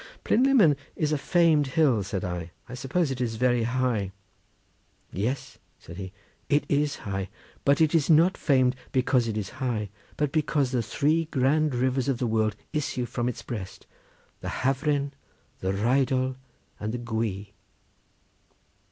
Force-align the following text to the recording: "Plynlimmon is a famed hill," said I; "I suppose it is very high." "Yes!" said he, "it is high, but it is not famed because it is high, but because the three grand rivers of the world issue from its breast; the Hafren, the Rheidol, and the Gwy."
"Plynlimmon 0.23 0.77
is 0.95 1.11
a 1.11 1.17
famed 1.19 1.67
hill," 1.67 2.01
said 2.01 2.23
I; 2.25 2.49
"I 2.67 2.73
suppose 2.73 3.11
it 3.11 3.21
is 3.21 3.35
very 3.35 3.61
high." 3.65 4.11
"Yes!" 5.11 5.59
said 5.77 5.97
he, 5.97 6.11
"it 6.49 6.65
is 6.67 6.95
high, 7.05 7.29
but 7.63 7.79
it 7.79 7.93
is 7.93 8.09
not 8.09 8.35
famed 8.35 8.75
because 8.91 9.27
it 9.27 9.37
is 9.37 9.49
high, 9.61 9.89
but 10.17 10.31
because 10.31 10.71
the 10.71 10.81
three 10.81 11.25
grand 11.25 11.75
rivers 11.75 12.07
of 12.07 12.17
the 12.17 12.25
world 12.25 12.55
issue 12.73 13.05
from 13.05 13.29
its 13.29 13.43
breast; 13.43 13.85
the 14.39 14.49
Hafren, 14.65 15.11
the 15.59 15.71
Rheidol, 15.71 16.35
and 16.79 16.91
the 16.91 16.97
Gwy." 16.97 17.51